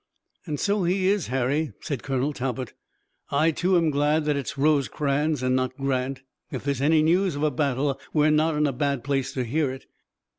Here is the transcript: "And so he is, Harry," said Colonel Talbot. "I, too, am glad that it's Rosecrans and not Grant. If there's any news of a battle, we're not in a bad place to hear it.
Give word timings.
"And 0.47 0.59
so 0.59 0.83
he 0.83 1.07
is, 1.09 1.27
Harry," 1.27 1.73
said 1.81 2.01
Colonel 2.01 2.33
Talbot. 2.33 2.73
"I, 3.29 3.51
too, 3.51 3.77
am 3.77 3.91
glad 3.91 4.25
that 4.25 4.35
it's 4.35 4.57
Rosecrans 4.57 5.43
and 5.43 5.55
not 5.55 5.77
Grant. 5.77 6.23
If 6.51 6.63
there's 6.63 6.81
any 6.81 7.03
news 7.03 7.35
of 7.35 7.43
a 7.43 7.51
battle, 7.51 7.99
we're 8.11 8.31
not 8.31 8.55
in 8.55 8.65
a 8.65 8.73
bad 8.73 9.03
place 9.03 9.31
to 9.33 9.43
hear 9.43 9.69
it. 9.69 9.85